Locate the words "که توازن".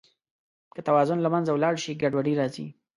0.73-1.17